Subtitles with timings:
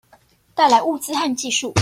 [0.55, 1.73] 帶來物資和技術